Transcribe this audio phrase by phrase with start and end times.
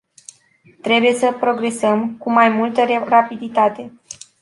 [0.81, 3.91] Trebuie să progresăm cu mai multă rapiditate.